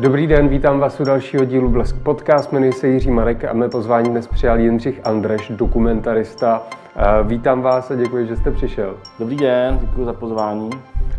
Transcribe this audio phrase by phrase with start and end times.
[0.00, 2.52] Dobrý den, vítám vás u dalšího dílu Blesk Podcast.
[2.52, 6.62] Jmenuji se Jiří Marek a mé pozvání dnes přijal Jindřich Andreš, dokumentarista.
[7.22, 8.96] Vítám vás a děkuji, že jste přišel.
[9.18, 10.70] Dobrý den, děkuji za pozvání.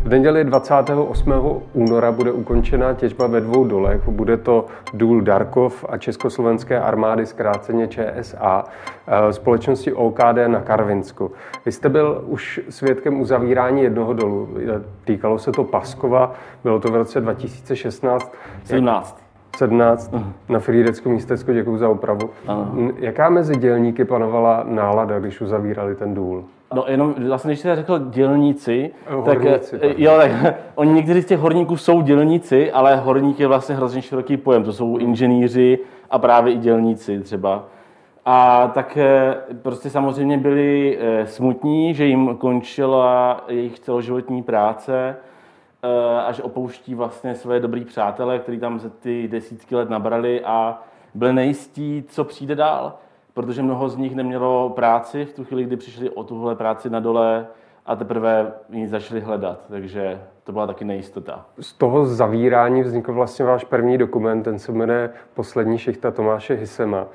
[0.04, 1.32] V neděli 28.
[1.72, 4.08] února bude ukončena těžba ve dvou dolech.
[4.08, 8.64] Bude to důl Darkov a Československé armády, zkráceně ČSA,
[9.06, 11.32] eh, společnosti OKD na Karvinsku.
[11.66, 14.48] Vy jste byl už svědkem uzavírání jednoho dolu.
[15.04, 16.32] Týkalo se to Paskova,
[16.64, 18.34] bylo to v roce 2016.
[18.64, 19.22] 17.
[19.56, 20.32] 17 uh-huh.
[20.48, 22.30] na Frýdecko místecko, děkuji za opravu.
[22.46, 22.94] Uh-huh.
[22.98, 26.44] Jaká mezi dělníky panovala nálada, když uzavírali ten důl?
[26.72, 31.22] No jenom, vlastně když jsi řekl dělníci, jo, tak, horníci, tak, jo, tak oni někteří
[31.22, 34.64] z těch horníků jsou dělníci, ale horník je vlastně hrozně široký pojem.
[34.64, 35.78] To jsou inženýři
[36.10, 37.64] a právě i dělníci třeba.
[38.24, 45.16] A tak eh, prostě samozřejmě byli eh, smutní, že jim končila jejich celoživotní práce
[45.82, 50.44] eh, a že opouští vlastně své dobrý přátelé, kteří tam za ty desítky let nabrali
[50.44, 50.82] a
[51.14, 52.94] byli nejistí, co přijde dál
[53.34, 57.00] protože mnoho z nich nemělo práci v tu chvíli, kdy přišli o tuhle práci na
[57.00, 57.46] dole
[57.86, 61.46] a teprve ji začali hledat, takže to byla taky nejistota.
[61.60, 67.06] Z toho zavírání vznikl vlastně váš první dokument, ten se jmenuje Poslední šichta Tomáše Hisema.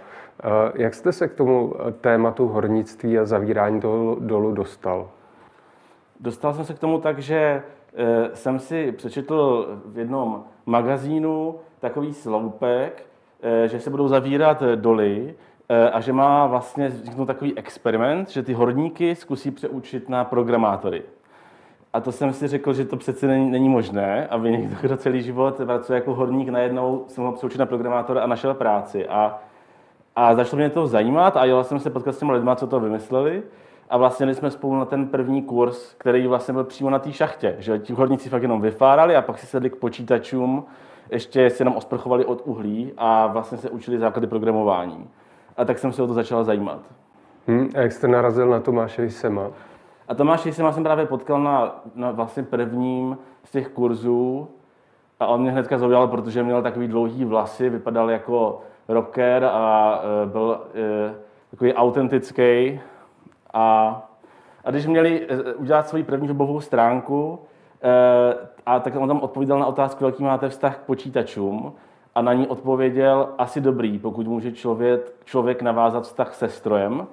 [0.44, 5.10] Eh, jak jste se k tomu tématu hornictví a zavírání toho dolu dostal?
[6.20, 7.64] Dostal jsem se k tomu tak, že
[7.96, 13.06] eh, jsem si přečetl v jednom magazínu takový sloupek,
[13.42, 15.36] eh, že se budou zavírat doly
[15.94, 21.04] a že má vlastně vzniknout takový experiment, že ty horníky zkusí přeučit na programátory.
[21.94, 25.22] A to jsem si řekl, že to přece není, není možné, aby někdo, kdo celý
[25.22, 29.08] život pracuje jako horník, najednou se mohl přeučit na programátora a našel práci.
[29.08, 29.40] A,
[30.16, 32.80] a začalo mě to zajímat a jel jsem se potkat s těmi lidmi, co to
[32.80, 33.44] vymysleli.
[33.90, 37.56] A vlastně jsme spolu na ten první kurz, který vlastně byl přímo na té šachtě.
[37.60, 40.66] Že ti horníci fakt jenom vyfárali a pak si sedli k počítačům,
[41.12, 45.08] ještě se jenom osprchovali od uhlí a vlastně se učili základy programování.
[45.58, 46.80] A tak jsem se o to začal zajímat.
[47.48, 49.48] Hmm, a jak jste narazil na Tomáše Sema?
[50.08, 54.48] A Tomáše Sema jsem právě potkal na, na vlastně prvním z těch kurzů
[55.20, 60.32] a on mě hnedka zaujal, protože měl takový dlouhý vlasy, vypadal jako rocker a uh,
[60.32, 60.60] byl
[61.10, 61.16] uh,
[61.52, 62.80] takový autentický.
[63.54, 64.02] A,
[64.66, 67.40] a když měli uh, udělat svoji první webovou stránku, uh,
[68.66, 71.74] a tak on tam odpovídal na otázku, jaký máte vztah k počítačům
[72.18, 77.08] a na ní odpověděl asi dobrý, pokud může člověk, člověk navázat vztah se strojem,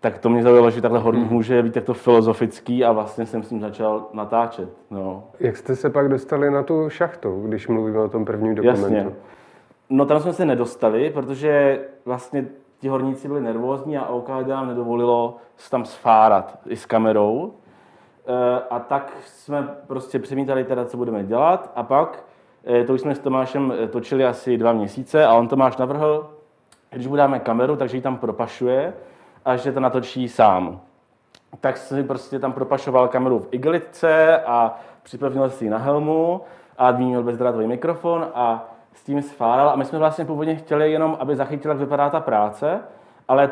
[0.00, 1.34] tak to mě zaujalo, že takhle horník hmm.
[1.34, 4.68] může být takto filozofický a vlastně jsem s ním začal natáčet.
[4.90, 5.24] No.
[5.40, 8.80] Jak jste se pak dostali na tu šachtu, když mluvíme o tom prvním dokumentu?
[8.80, 9.12] Jasně.
[9.90, 12.46] No tam jsme se nedostali, protože vlastně
[12.78, 17.52] ti horníci byli nervózní a OKD nám nedovolilo se tam sfárat i s kamerou.
[18.26, 22.29] E, a tak jsme prostě přemítali teda, co budeme dělat a pak
[22.86, 26.30] to už jsme s Tomášem eh, točili asi dva měsíce a on Tomáš navrhl,
[26.90, 28.92] když mu dáme kameru, takže ji tam propašuje
[29.44, 30.80] a že to natočí sám.
[31.60, 36.40] Tak si prostě tam propašoval kameru v igelitce a připevnil si ji na helmu
[36.78, 39.68] a měl bezdrátový mikrofon a s tím sfáral.
[39.68, 42.80] A my jsme vlastně původně chtěli jenom, aby zachytil, jak vypadá ta práce,
[43.28, 43.50] ale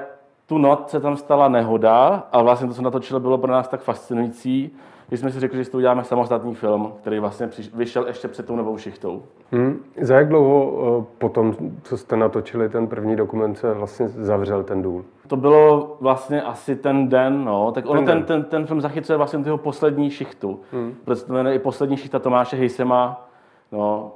[0.48, 3.81] tu noc se tam stala nehoda a vlastně to, co natočilo, bylo pro nás tak
[3.81, 4.70] fascinující,
[5.10, 8.56] že jsme si řekli, že toho uděláme samostatný film, který vlastně vyšel ještě před tou
[8.56, 9.22] novou šichtou.
[9.53, 9.84] Hmm.
[10.00, 14.82] Za jak dlouho eh, potom, co jste natočili ten první dokument, se vlastně zavřel ten
[14.82, 15.04] důl?
[15.26, 17.72] To bylo vlastně asi ten den, no.
[17.72, 20.60] Tak ono, ten, ten, ten, ten film zachycuje vlastně jeho poslední šichtu.
[20.72, 20.94] Hmm.
[21.04, 23.28] Protože to jmenuje i poslední šichta Tomáše Hejsema,
[23.72, 24.12] no,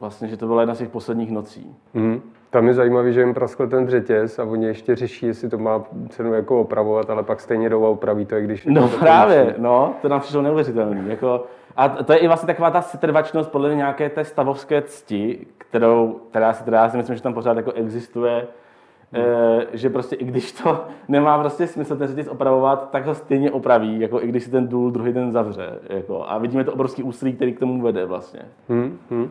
[0.00, 1.76] vlastně, že to byla jedna z těch posledních nocí.
[1.94, 2.22] Hmm.
[2.54, 5.84] Tam je zajímavé, že jim praskl ten řetěz a oni ještě řeší, jestli to má
[6.08, 8.66] cenu jako opravovat, ale pak stejně jdou a opraví to, i když...
[8.66, 9.60] No to právě, končí.
[9.60, 11.04] no, to nám přišlo neuvěřitelné.
[11.06, 11.44] Jako,
[11.76, 16.52] a to je i vlastně taková ta setrvačnost podle nějaké té stavovské cti, kterou, která
[16.52, 18.46] si teda já si myslím, že tam pořád jako existuje,
[19.12, 19.24] hmm.
[19.24, 23.50] e, že prostě i když to nemá prostě smysl ten řetěz opravovat, tak ho stejně
[23.50, 25.78] opraví, jako i když si ten důl druhý den zavře.
[25.88, 28.42] Jako, a vidíme to obrovský úsilí, který k tomu vede vlastně.
[28.68, 29.30] Hmm, hmm.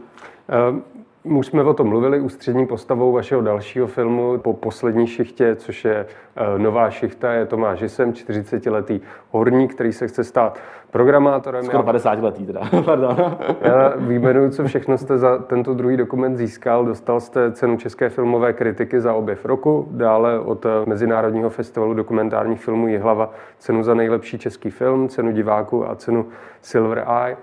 [0.69, 0.83] Um,
[1.23, 6.05] už jsme o tom mluvili, ústřední postavou vašeho dalšího filmu po poslední šichtě, což je
[6.35, 10.59] eh, nová šichta, je Tomáš Žisem, 40-letý horník, který se chce stát
[10.91, 11.63] programátorem.
[11.63, 13.37] Skoro 50 letý teda, pardon.
[13.61, 16.85] Já výjmenuju, co všechno jste za tento druhý dokument získal.
[16.85, 22.61] Dostal jste cenu České filmové kritiky za objev roku, dále od eh, Mezinárodního festivalu dokumentárních
[22.61, 26.25] filmů Jihlava cenu za nejlepší český film, cenu diváků a cenu
[26.61, 27.37] Silver Eye.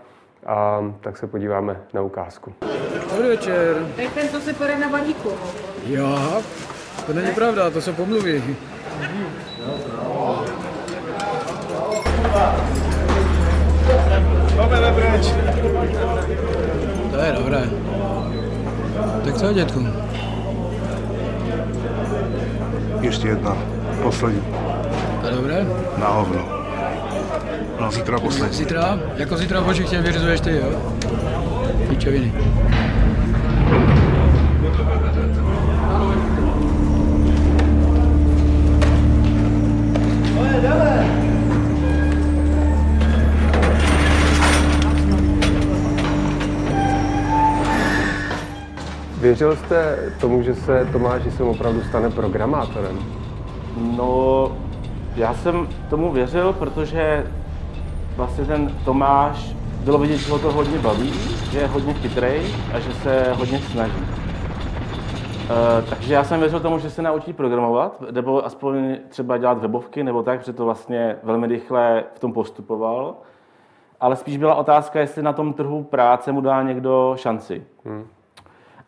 [0.47, 2.53] A tak se podíváme na ukázku.
[3.17, 3.77] Dobrý večer.
[3.95, 5.31] To je ten, co se pere na balíku.
[5.87, 6.43] Jo,
[7.07, 8.43] to není pravda, to se pomluví.
[14.57, 15.27] Máme pryč.
[17.11, 17.63] To je dobré.
[19.25, 19.87] Tak co, dětku?
[23.01, 23.57] Ještě jedna,
[24.03, 24.43] poslední,
[25.27, 25.67] A dobré?
[25.99, 26.60] na hovno.
[27.81, 28.57] No zítra poslední.
[28.57, 28.99] Zítra?
[29.17, 30.93] Jako zítra v očích tě vyřizuješ ty, jo?
[31.89, 32.33] Píčoviny.
[49.21, 52.99] Věřil jste tomu, že se Tomáš jsem opravdu stane programátorem?
[53.97, 54.53] No,
[55.17, 57.27] já jsem tomu věřil, protože
[58.17, 59.55] vlastně ten Tomáš,
[59.85, 61.13] bylo vidět, že ho to hodně baví,
[61.51, 64.01] že je hodně chytrej a že se hodně snaží.
[64.01, 70.05] Uh, takže já jsem věřil tomu, že se naučí programovat, nebo aspoň třeba dělat webovky,
[70.05, 73.15] nebo tak, že to vlastně velmi rychle v tom postupoval.
[74.01, 77.65] Ale spíš byla otázka, jestli na tom trhu práce mu dá někdo šanci.
[77.85, 78.07] Hmm.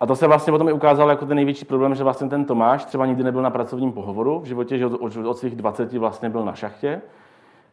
[0.02, 2.84] A to se vlastně potom i ukázalo jako ten největší problém, že vlastně ten Tomáš
[2.84, 6.44] třeba nikdy nebyl na pracovním pohovoru v životě, že od, od, svých 20 vlastně byl
[6.44, 7.02] na šachtě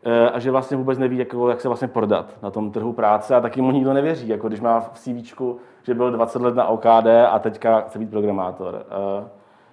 [0.03, 3.35] e, a že vlastně vůbec neví, jak, jak se vlastně prodat na tom trhu práce
[3.35, 5.41] a taky mu nikdo nevěří, jako když má v CV,
[5.83, 8.75] že byl 20 let na OKD a teďka chce být programátor.
[8.75, 9.27] E,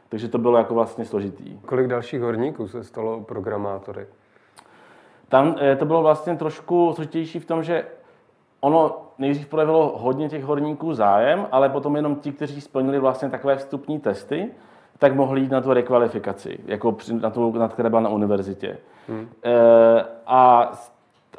[0.09, 1.59] takže to bylo jako vlastně složitý.
[1.59, 4.07] Kolik dalších horníků se stalo programátory?
[5.29, 7.85] Tam e, to bylo vlastně trošku složitější v tom, že
[8.61, 13.57] ono nejdřív projevilo hodně těch horníků zájem, ale potom jenom ti, kteří splnili vlastně takové
[13.57, 14.51] vstupní testy,
[14.99, 18.79] tak mohli jít na tu rekvalifikaci, jako na tu, na která byla na univerzitě.
[19.09, 19.29] Hmm.
[19.45, 20.73] E, a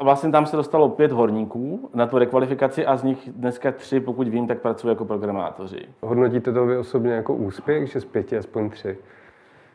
[0.01, 4.27] vlastně tam se dostalo pět horníků na tu rekvalifikaci a z nich dneska tři, pokud
[4.27, 5.79] vím, tak pracují jako programátoři.
[6.01, 8.97] Hodnotíte to vy osobně jako úspěch, že z pěti aspoň tři?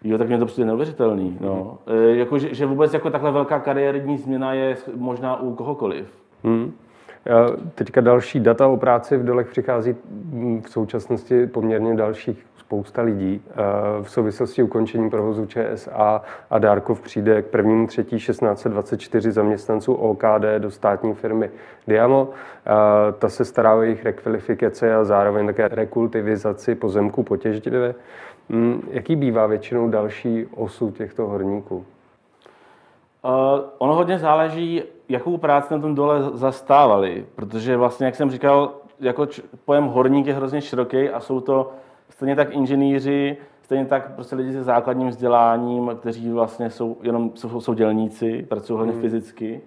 [0.04, 1.38] Jo, tak mě to přijde neuvěřitelný.
[1.40, 1.78] No.
[1.86, 1.98] Hmm.
[1.98, 6.22] E, jako, že, že vůbec jako takhle velká kariérní změna je možná u kohokoliv.
[6.44, 6.72] Hmm.
[7.74, 9.96] Teďka další data o práci v dolech přichází
[10.62, 13.42] v současnosti poměrně dalších spousta lidí.
[14.02, 17.86] V souvislosti ukončení provozu ČSA a Dárkov přijde k 1.
[17.86, 18.04] 3.
[18.04, 21.50] 1624 zaměstnanců OKD do státní firmy
[21.88, 22.28] Diamo.
[23.18, 27.36] Ta se stará o jejich rekvalifikace a zároveň také rekultivizaci pozemku po.
[28.50, 31.76] Hm, jaký bývá většinou další osud těchto horníků?
[33.24, 38.72] Uh, ono hodně záleží, jakou práci na tom dole zastávali, protože vlastně, jak jsem říkal,
[39.00, 41.72] jako č- pojem horník je hrozně široký a jsou to
[42.08, 47.60] stejně tak inženýři, stejně tak prostě lidi se základním vzděláním, kteří vlastně jsou jenom jsou,
[47.60, 49.02] jsou dělníci, pracují hlavně hmm.
[49.02, 49.60] fyzicky.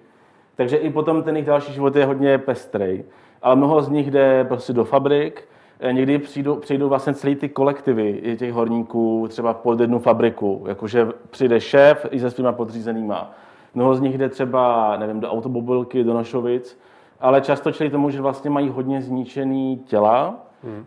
[0.55, 3.03] Takže i potom ten jejich další život je hodně pestrej.
[3.41, 5.47] Ale mnoho z nich jde prostě do fabrik,
[5.79, 11.07] eh, někdy přijdou, přijdou vlastně celý ty kolektivy těch horníků třeba pod jednu fabriku, jakože
[11.29, 13.35] přijde šéf i se svýma podřízenýma
[13.75, 16.79] Mnoho z nich jde třeba, nevím, do automobilky, do Nošovic,
[17.19, 20.85] ale často čili tomu, že vlastně mají hodně zničený těla, hmm.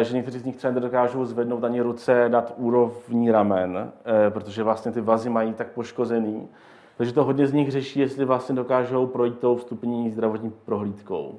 [0.00, 3.90] e, že někteří z nich třeba nedokážou zvednout ani ruce nad úrovní ramen,
[4.26, 6.48] e, protože vlastně ty vazy mají tak poškozený.
[6.96, 11.34] Takže to hodně z nich řeší, jestli vlastně dokážou projít tou vstupní zdravotní prohlídkou.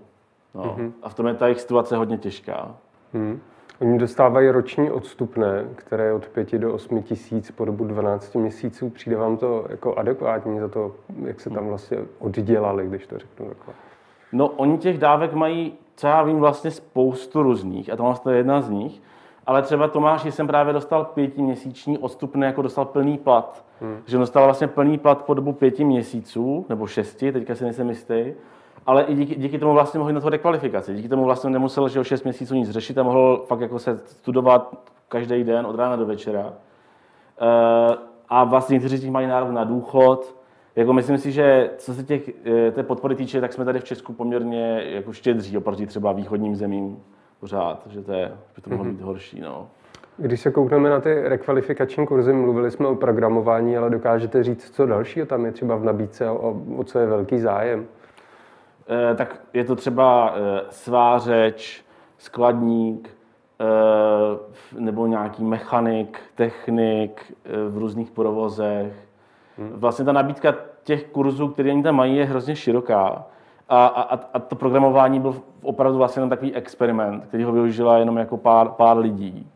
[0.56, 0.74] No.
[0.78, 2.76] hmm A v tom je ta jejich situace hodně těžká.
[3.14, 3.40] Hmm.
[3.82, 8.90] Oni dostávají roční odstupné, které je od 5 do 8 tisíc po dobu 12 měsíců.
[8.90, 10.96] Přijde vám to jako adekvátní za to,
[11.26, 13.74] jak se tam vlastně oddělali, když to řeknu takhle?
[14.32, 18.62] No, oni těch dávek mají, co já vím, vlastně spoustu různých a to je jedna
[18.62, 19.02] z nich.
[19.46, 23.66] Ale třeba Tomáš jsem právě dostal pětiměsíční odstupné, jako dostal plný plat.
[23.82, 23.98] Hmm.
[24.06, 28.34] Že dostal vlastně plný plat po dobu pěti měsíců, nebo šesti, teďka si nejsem jistý
[28.90, 30.94] ale i díky, díky tomu vlastně mohl na to rekvalifikaci.
[30.94, 33.98] Díky tomu vlastně nemusel, že o 6 měsíců nic řešit a mohl fakt jako se
[33.98, 34.76] studovat
[35.08, 36.46] každý den od rána do večera.
[36.46, 36.54] Uh,
[38.30, 40.36] a vlastně někteří z nich mají nárok na důchod.
[40.76, 43.84] Jako myslím si, že co se těch, eh, té podpory týče, tak jsme tady v
[43.84, 47.04] Česku poměrně jako štědří oproti třeba východním zemím
[47.40, 48.90] pořád, že to, je, že to mohlo mm-hmm.
[48.90, 49.42] být horší.
[49.42, 49.68] No.
[50.18, 54.86] Když se koukneme na ty rekvalifikační kurzy, mluvili jsme o programování, ale dokážete říct, co
[54.86, 57.86] dalšího tam je třeba v nabídce o, o co je velký zájem?
[58.90, 61.86] Eh, tak je to třeba eh, svářeč,
[62.18, 63.10] skladník,
[63.60, 63.66] eh,
[64.80, 67.34] nebo nějaký mechanik, technik
[67.70, 68.94] v různých provozech.
[69.58, 69.72] Hmm.
[69.74, 73.26] Vlastně ta nabídka těch kurzů, které oni tam mají, je hrozně široká.
[73.70, 78.18] A, a, a to programování byl opravdu vlastně jenom takový experiment, který ho využila jenom
[78.18, 79.48] jako pár, pár lidí.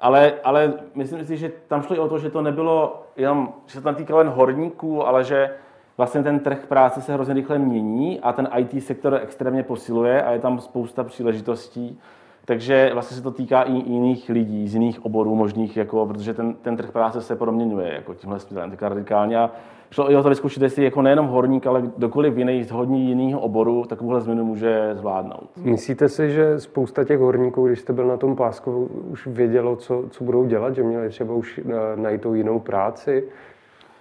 [0.00, 3.74] Ale, ale myslím si, že tam šlo i o to, že to nebylo jenom, že
[3.74, 5.50] se to netýkalo jen horníků, ale že
[5.96, 10.32] vlastně ten trh práce se hrozně rychle mění a ten IT sektor extrémně posiluje a
[10.32, 12.00] je tam spousta příležitostí.
[12.44, 16.54] Takže vlastně se to týká i jiných lidí z jiných oborů možných, jako, protože ten,
[16.54, 19.38] ten trh práce se proměňuje jako tímhle stylem, tak radikálně.
[19.38, 19.50] A
[19.90, 23.40] šlo i o to vyzkoušet, jestli jako nejenom horník, ale kdokoliv jiný z hodní jiného
[23.40, 25.50] oboru takovouhle změnu může zvládnout.
[25.56, 30.04] Myslíte si, že spousta těch horníků, když jste byl na tom pásku, už vědělo, co,
[30.10, 33.28] co budou dělat, že měli třeba už eh, najít jinou práci?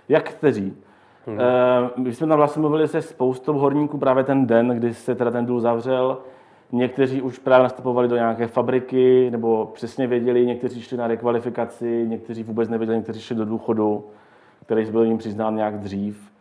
[0.09, 0.73] Jak kteří?
[1.27, 1.39] Hmm.
[1.97, 5.45] My jsme tam vlastně mluvili se spoustou horníků právě ten den, kdy se teda ten
[5.45, 6.17] důl zavřel.
[6.71, 12.43] Někteří už právě nastupovali do nějaké fabriky, nebo přesně věděli, někteří šli na rekvalifikaci, někteří
[12.43, 14.05] vůbec nevěděli, někteří šli do důchodu,
[14.65, 16.31] který byl jim přiznán nějak dřív.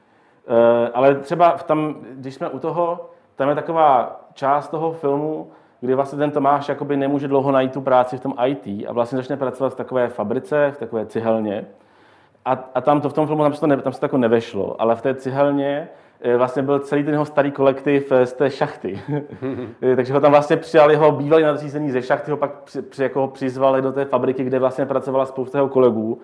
[0.49, 5.95] Eh, ale třeba tam, když jsme u toho, tam je taková část toho filmu, kdy
[5.95, 9.37] vlastně ten Tomáš jakoby nemůže dlouho najít tu práci v tom IT a vlastně začne
[9.37, 11.67] pracovat v takové fabrice, v takové cihelně.
[12.45, 14.19] A, a tam to v tom filmu tam se to, ne, tam se to jako
[14.19, 15.89] nevešlo, ale v té cihelně
[16.21, 19.01] eh, vlastně byl celý ten jeho starý kolektiv eh, z té šachty.
[19.83, 23.03] Eh, takže ho tam vlastně přijal jeho bývalý nadřízený ze šachty, ho pak při, při,
[23.03, 26.21] jako přizvali do té fabriky, kde vlastně pracovala spousta jeho kolegů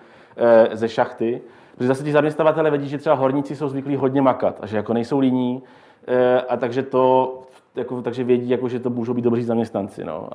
[0.71, 1.41] ze šachty.
[1.75, 4.93] Protože zase ti zaměstnavatele vědí, že třeba horníci jsou zvyklí hodně makat a že jako
[4.93, 5.63] nejsou líní,
[6.49, 7.39] a takže to
[7.75, 10.03] jako, takže vědí, jako, že to můžou být dobří zaměstnanci.
[10.03, 10.29] No.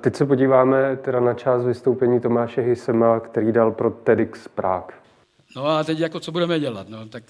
[0.00, 5.07] Teď se podíváme teda na část vystoupení Tomáše Hysema, který dal pro TEDx Prague.
[5.56, 6.88] No a teď jako co budeme dělat?
[6.88, 7.24] No, tak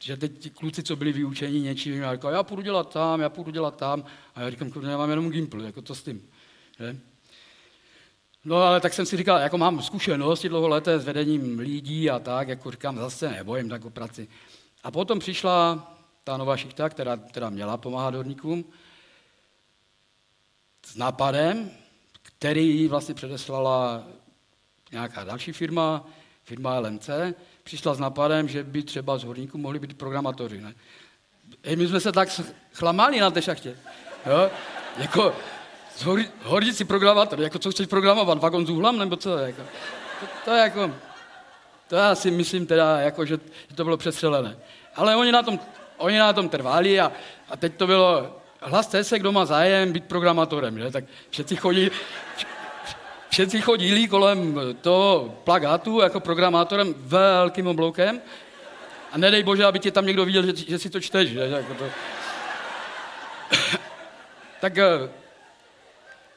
[0.00, 3.28] že teď ti kluci, co byli vyučeni něčím, já říkal, já půjdu dělat tam, já
[3.28, 4.04] půjdu dělat tam.
[4.34, 6.28] A já říkám, já mám jenom Gimpl, jako to s tím.
[6.78, 6.96] Že?
[8.44, 12.48] No ale tak jsem si říkal, jako mám zkušenosti dlouholeté s vedením lidí a tak,
[12.48, 14.28] jako říkám, zase nebojím tak o práci.
[14.84, 15.88] A potom přišla
[16.24, 18.64] ta nová šichta, která, která měla pomáhat horníkům,
[20.86, 21.70] s nápadem,
[22.22, 24.06] který vlastně předeslala
[24.92, 26.06] nějaká další firma,
[26.48, 27.10] firma LMC,
[27.62, 30.60] přišla s nápadem, že by třeba z horníků mohli být programatoři.
[30.60, 30.74] Ne?
[31.64, 32.28] Hej, my jsme se tak
[32.72, 33.76] chlamali na té šachtě.
[34.26, 34.50] Jo?
[34.96, 35.34] Jako,
[36.04, 39.38] hor, horníci programátor, jako co chceš programovat, vagon s uhlam, nebo co?
[39.38, 39.62] Jako,
[40.20, 40.90] to, to, je jako,
[41.88, 43.38] to já si myslím teda, jako, že,
[43.68, 44.56] že to bylo přestřelené.
[44.94, 45.60] Ale oni na tom,
[45.96, 47.12] oni na tom trvali a,
[47.50, 50.90] a teď to bylo, hlaste se, kdo má zájem být programátorem, že?
[50.90, 51.90] tak všichni chodí,
[53.28, 58.20] Všetci chodili kolem toho plagátu jako programátorem velkým obloukem
[59.12, 61.28] a nedej bože, aby ti tam někdo viděl, že, že si to čteš.
[61.28, 61.40] Že?
[61.40, 61.84] Jako to.
[64.60, 65.10] tak, eh,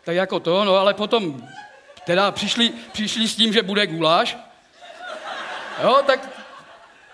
[0.03, 1.47] tak jako to, no ale potom
[2.05, 4.37] teda přišli, přišli s tím, že bude guláš.
[5.83, 6.29] Jo, tak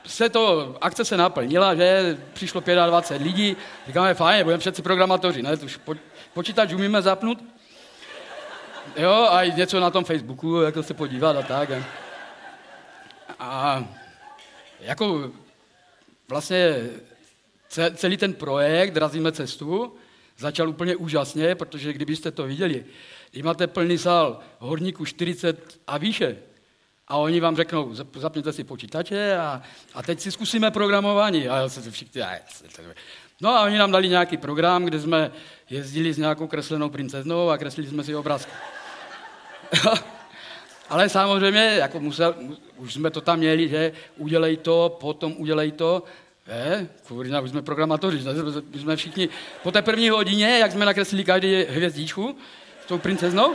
[0.06, 3.58] se to, akce se naplnila, že přišlo 25 lidí,
[3.88, 5.96] říkáme, fajn, budeme všetci programátoři, ne, už po,
[6.34, 7.38] počítač umíme zapnout.
[8.98, 11.70] Jo, a něco na tom Facebooku, jako se podívat a tak.
[13.40, 13.84] A
[14.80, 15.32] jako
[16.30, 16.76] vlastně
[17.96, 19.96] celý ten projekt Razíme cestu
[20.38, 22.86] začal úplně úžasně, protože kdybyste to viděli,
[23.32, 26.38] když máte plný sál horníků 40 a výše,
[27.08, 29.62] a oni vám řeknou, zapněte si počítače a,
[29.94, 31.48] a teď si zkusíme programování.
[31.48, 32.40] A se všichni, a
[33.42, 35.32] No a oni nám dali nějaký program, kde jsme
[35.70, 38.52] jezdili s nějakou kreslenou princeznou a kreslili jsme si obrázky.
[40.90, 42.36] Ale samozřejmě, jako musel,
[42.78, 46.04] už jsme to tam měli, že udělej to, potom udělej to.
[46.48, 48.20] Je, kurina, už jsme programatoři,
[48.74, 49.30] my jsme všichni,
[49.64, 52.38] po té první hodině, jak jsme nakreslili každý hvězdičku
[52.84, 53.54] s tou princeznou,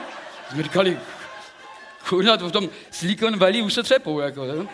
[0.51, 0.99] jsme říkali,
[2.09, 4.67] kurina, to v tom Silicon Valley už se třepou, jako, ne?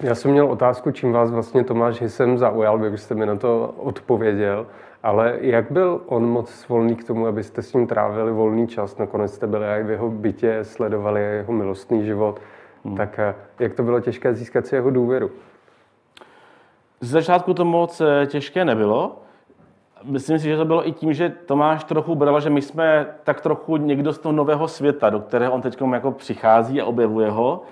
[0.00, 3.74] Já jsem měl otázku, čím vás vlastně Tomáš Hysem zaujal, vy byste mi na to
[3.78, 4.66] odpověděl.
[5.04, 8.98] Ale jak byl on moc volný k tomu, abyste s ním trávili volný čas?
[8.98, 12.40] Nakonec jste byli i v jeho bytě, sledovali jeho milostný život.
[12.84, 12.96] Hmm.
[12.96, 15.30] Tak eh, jak to bylo těžké získat si jeho důvěru?
[17.00, 19.22] Z začátku to moc eh, těžké nebylo.
[20.04, 23.40] Myslím si, že to bylo i tím, že Tomáš trochu bral, že my jsme tak
[23.40, 27.62] trochu někdo z toho nového světa, do kterého on teď jako přichází a objevuje ho.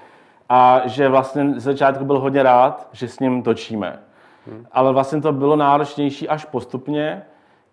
[0.48, 3.98] A že vlastně z začátku byl hodně rád, že s ním točíme.
[4.46, 4.66] Hmm.
[4.72, 7.22] Ale vlastně to bylo náročnější až postupně,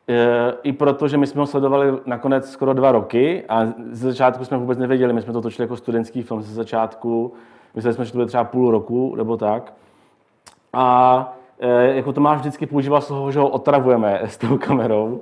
[0.07, 4.45] e, i proto, že my jsme ho sledovali nakonec skoro dva roky a ze začátku
[4.45, 7.33] jsme vůbec nevěděli, my jsme to točili jako studentský film ze začátku,
[7.75, 9.73] mysleli jsme, že to bude třeba půl roku nebo tak.
[10.73, 15.21] A e, jako to máš vždycky používal slovo, že ho otravujeme s tou kamerou,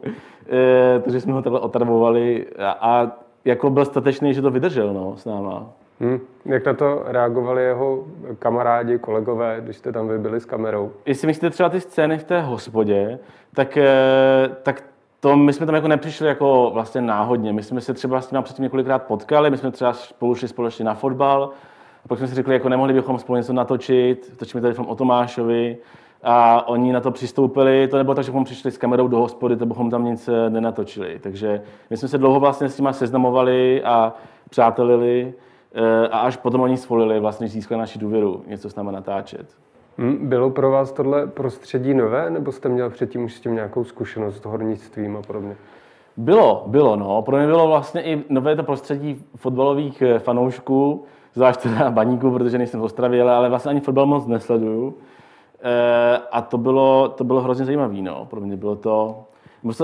[0.50, 3.12] e, takže jsme ho takhle otravovali a, a
[3.46, 5.68] jako byl statečný, že to vydržel no, s náma.
[6.00, 6.20] Hmm.
[6.46, 8.04] Jak na to reagovali jeho
[8.40, 10.92] kamarádi, kolegové, když jste tam vy byli s kamerou?
[11.06, 13.20] Jestli myslíte třeba ty scény v té hospodě,
[13.54, 14.84] tak, eh, tak
[15.20, 17.54] to my jsme tam jako nepřišli jako vlastně náhodně.
[17.54, 20.86] My jsme se třeba s tím předtím několikrát potkali, my jsme třeba spolu šli společně
[20.86, 21.52] na fotbal,
[22.06, 24.96] a pak jsme si řekli, jako nemohli bychom spolu něco natočit, točíme tady film o
[24.96, 25.78] Tomášovi,
[26.24, 29.56] a oni na to přistoupili, to nebylo tak, že bychom přišli s kamerou do hospody,
[29.56, 31.20] to bychom tam nic eh, nenatočili.
[31.20, 34.14] Takže my jsme se dlouho vlastně s těma seznamovali a
[34.50, 35.34] přátelili
[36.12, 39.58] a až potom oni svolili, vlastně získali naši důvěru něco s námi natáčet.
[39.98, 43.84] Hm, Bylo pro vás tohle prostředí nové, nebo jste měl předtím už s tím nějakou
[43.84, 45.56] zkušenost s hornictvím a podobně?
[46.18, 47.22] Bylo, bylo, no.
[47.22, 52.58] Pro mě bylo vlastně i nové to prostředí fotbalových eh, fanoušků, zvlášť teda baníků, protože
[52.58, 54.98] nejsem v Ostravě, ale, ale vlastně ani fotbal moc nesleduju.
[55.62, 58.26] E, a to bylo, to bylo hrozně zajímavé, no.
[58.26, 59.24] Pro mě bylo to...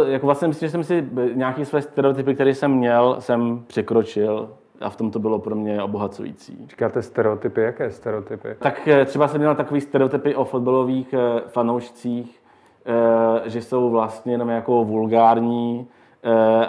[0.05, 4.50] Jako vlastně myslím, že jsem si nějaké své stereotypy, které jsem měl, jsem překročil
[4.83, 6.65] a v tom to bylo pro mě obohacující.
[6.69, 8.55] Říkáte stereotypy, jaké stereotypy?
[8.59, 12.41] Tak eh, třeba jsem měl takový stereotypy o fotbalových eh, fanoušcích,
[12.85, 15.87] eh, že jsou vlastně jenom jako vulgární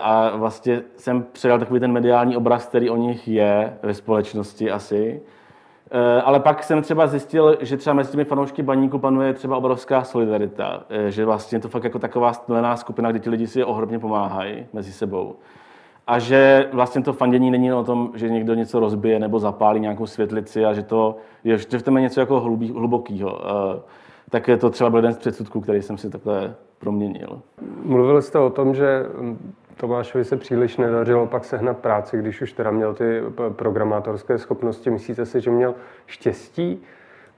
[0.03, 5.23] a vlastně jsem předal takový ten mediální obraz, který o nich je ve společnosti asi.
[6.25, 10.85] Ale pak jsem třeba zjistil, že třeba mezi těmi fanoušky baníku panuje třeba obrovská solidarita,
[11.09, 14.93] že vlastně to fakt jako taková stlená skupina, kde ti lidi si ohromně pomáhají mezi
[14.93, 15.37] sebou
[16.07, 20.07] a že vlastně to fandění není o tom, že někdo něco rozbije nebo zapálí nějakou
[20.07, 23.41] světlici a že to je, v tom něco jako hlubý, hlubokýho.
[24.31, 27.41] Tak je to třeba byl jeden z předsudků, který jsem si takhle proměnil.
[27.85, 29.07] Mluvili jste o tom, že
[29.77, 34.91] Tomášovi se příliš nedařilo pak sehnat práci, když už teda měl ty programátorské schopnosti.
[34.91, 35.75] Myslíte si, že měl
[36.07, 36.83] štěstí,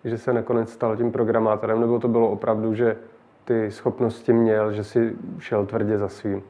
[0.05, 2.97] že se nakonec stal tím programátorem, nebo to bylo opravdu, že
[3.45, 6.43] ty schopnosti měl, že si šel tvrdě za svým?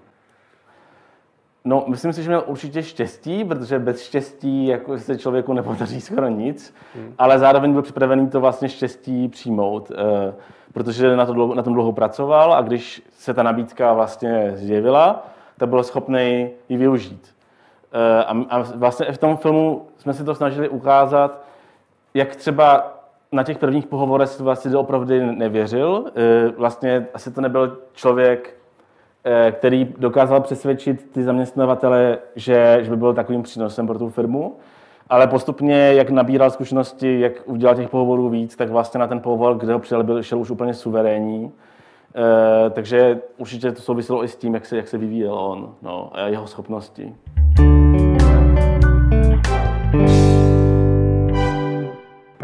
[1.67, 6.29] No, myslím si, že měl určitě štěstí, protože bez štěstí jako se člověku nepodaří skoro
[6.29, 7.15] nic, hmm.
[7.19, 10.35] ale zároveň byl připravený to vlastně štěstí přijmout, eh,
[10.73, 15.27] protože na, to dlouho, na tom dlouho pracoval a když se ta nabídka vlastně zjevila,
[15.59, 17.35] tak byl schopný ji využít.
[17.93, 21.43] Eh, a, a vlastně v tom filmu jsme se to snažili ukázat,
[22.15, 22.93] jak třeba
[23.33, 26.05] na těch prvních pohovorech si vlastně opravdu nevěřil.
[26.17, 28.57] Eh, vlastně asi to nebyl člověk,
[29.53, 34.57] který dokázal přesvědčit ty zaměstnavatele, že, že by byl takovým přínosem pro tu firmu.
[35.09, 39.57] Ale postupně, jak nabíral zkušenosti, jak udělal těch pohovorů víc, tak vlastně na ten pohovor,
[39.57, 41.53] kde ho přijel, byl, šel už úplně suverénní.
[42.67, 46.11] E, takže určitě to souviselo i s tím, jak se, jak se vyvíjel on no,
[46.13, 47.15] a jeho schopnosti.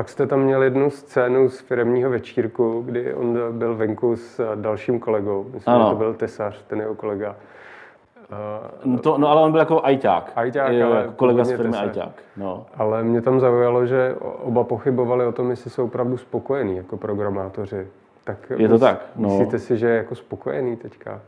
[0.02, 5.00] Pak jste tam měl jednu scénu z firmního večírku, kdy on byl venku s dalším
[5.00, 5.46] kolegou.
[5.54, 5.84] Myslím, ano.
[5.84, 7.36] že to byl tesař, ten jeho kolega.
[8.84, 10.32] No, to, no ale on byl jako ajťák.
[10.36, 12.22] Ajťák, jo, ale jako kolega z firmy ajťák.
[12.36, 12.66] No.
[12.76, 17.86] Ale mě tam zaujalo, že oba pochybovali o tom, jestli jsou opravdu spokojení jako programátoři.
[18.24, 19.06] Tak je to tak.
[19.16, 19.28] No.
[19.28, 21.20] Myslíte si, že je jako spokojený teďka?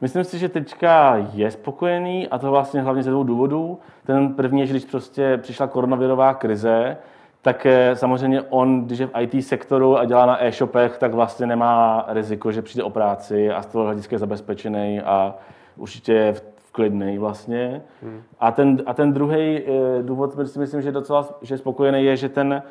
[0.00, 3.78] Myslím si, že teďka je spokojený a to vlastně hlavně ze dvou důvodů.
[4.06, 6.96] Ten první je, že když prostě přišla koronavirová krize,
[7.44, 12.04] tak samozřejmě on, když je v IT sektoru a dělá na e-shopech, tak vlastně nemá
[12.08, 15.34] riziko, že přijde o práci a z toho hlediska je zabezpečený a
[15.76, 17.82] určitě je v klidný vlastně.
[18.02, 18.22] Hmm.
[18.40, 22.16] A ten, a ten druhý eh, důvod, si myslím, že docela že je spokojený, je,
[22.16, 22.62] že, ten,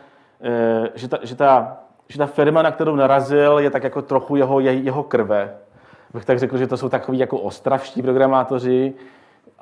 [0.42, 4.36] eh, že, ta, že, ta, že ta firma, na kterou narazil, je tak jako trochu
[4.36, 5.56] jeho, jeho krve.
[6.14, 8.94] Bych tak řekl, že to jsou takový jako ostravští programátoři,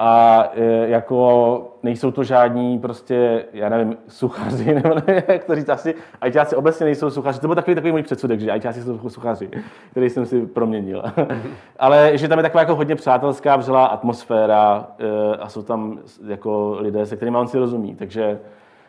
[0.04, 5.70] a e, jako nejsou to žádní prostě, já nevím, suchaři, nebo nevím, jak to říct,
[5.70, 7.40] asi ajťáci obecně nejsou suchaři.
[7.40, 9.50] To byl takový, takový můj předsudek, že ajťáci jsou suchaři,
[9.92, 11.04] který jsem si proměnil.
[11.80, 16.78] Ale že tam je taková jako hodně přátelská, vřelá atmosféra e, a jsou tam jako
[16.80, 18.40] lidé, se kterými on si rozumí, takže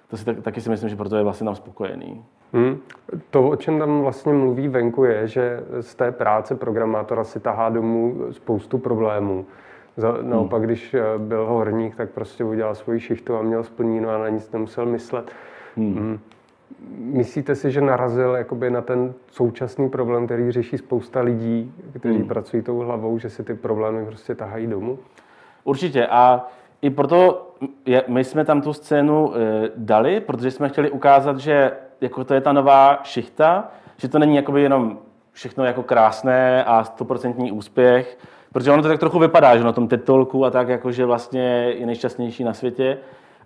[0.09, 2.25] to si tak, taky si myslím, že proto je vlastně tam spokojený.
[2.53, 2.79] Hmm.
[3.31, 7.69] To, o čem tam vlastně mluví venku, je, že z té práce programátora si tahá
[7.69, 9.47] domů spoustu problémů.
[10.23, 10.67] Naopak, hmm.
[10.67, 14.53] když eh, byl horník, tak prostě udělal svoji šichtu a měl splníno a na nic
[14.53, 15.31] nemusel myslet.
[15.77, 15.95] Hmm.
[15.95, 16.19] Hmm.
[16.99, 22.29] Myslíte si, že narazil jakoby na ten současný problém, který řeší spousta lidí, kteří hmm.
[22.29, 24.99] pracují tou hlavou, že si ty problémy prostě tahají domů?
[25.65, 26.47] Určitě a
[26.83, 27.51] i proto
[27.87, 32.35] je, my jsme tam tu scénu e, dali, protože jsme chtěli ukázat, že jako to
[32.35, 34.99] je ta nová šichta, že to není jakoby jenom
[35.33, 38.19] všechno jako krásné a stoprocentní úspěch,
[38.53, 41.75] Protože ono to tak trochu vypadá, že na tom titulku a tak, jako že vlastně
[41.79, 42.99] je nejšťastnější na světě.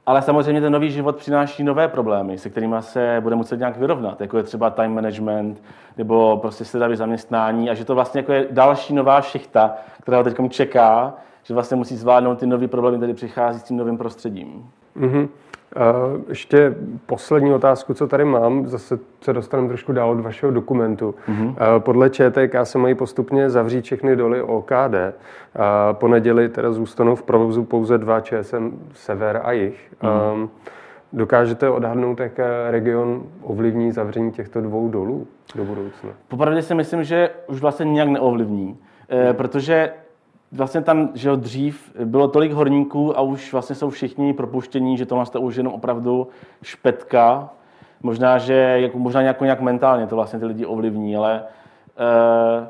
[0.06, 4.20] Ale samozřejmě ten nový život přináší nové problémy, se kterými se bude muset nějak vyrovnat,
[4.20, 5.62] jako je třeba time management
[5.98, 10.24] nebo prostě sedavý zaměstnání a že to vlastně jako je další nová šichta, která ho
[10.24, 14.70] teď čeká, že vlastně musí zvládnout ty nové problémy, které přichází s tím novým prostředím.
[14.96, 15.28] Mm-hmm.
[16.28, 16.74] Ještě
[17.06, 21.14] poslední otázku, co tady mám, zase se dostaneme trošku dál od vašeho dokumentu.
[21.28, 21.54] Mm-hmm.
[21.78, 24.94] Podle ČTK se mají postupně zavřít všechny doly OKD.
[25.92, 29.92] Po neděli teda zůstanou v provozu pouze dva ČSM Sever a Jich.
[30.02, 30.48] Mm-hmm.
[31.12, 32.32] Dokážete odhadnout, jak
[32.70, 36.10] region ovlivní zavření těchto dvou dolů do budoucna?
[36.28, 38.78] Popravdě si myslím, že už vlastně nějak neovlivní,
[39.10, 39.90] eh, protože
[40.52, 45.06] vlastně tam, že jo, dřív bylo tolik horníků a už vlastně jsou všichni propuštění, že
[45.06, 46.28] to je už jenom opravdu
[46.62, 47.50] špetka.
[48.02, 51.42] Možná, že jako, možná nějak, nějak mentálně to vlastně ty lidi ovlivní, ale
[51.98, 52.66] uh,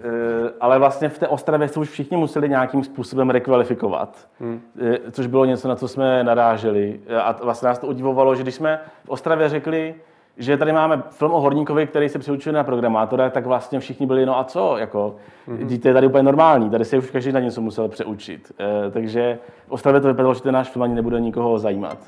[0.00, 4.60] Eh, ale vlastně v té Ostravě se už všichni museli nějakým způsobem rekvalifikovat, hmm.
[4.80, 7.00] Eh, což bylo něco, na co jsme naráželi.
[7.22, 9.94] A vlastně nás to udivovalo, že když jsme v Ostravě řekli,
[10.38, 14.26] že tady máme film o horníkovi, který se přiučuje na programátora, tak vlastně všichni byli,
[14.26, 15.16] no a co, jako,
[15.48, 15.80] mm-hmm.
[15.80, 18.52] to je tady úplně normální, tady se už každý na něco musel přeučit.
[18.90, 21.98] takže v Ostravě to vypadalo, že ten náš film ani nebude nikoho zajímat.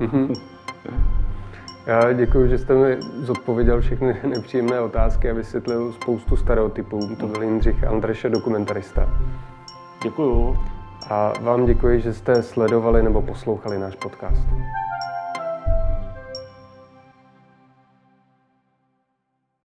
[0.00, 0.40] Mm-hmm.
[1.86, 7.00] Já děkuji, že jste mi zodpověděl všechny nepříjemné otázky a vysvětlil spoustu stereotypů.
[7.20, 9.08] To byl Jindřich Andreše, dokumentarista.
[10.02, 10.56] Děkuju.
[11.10, 14.42] A vám děkuji, že jste sledovali nebo poslouchali náš podcast.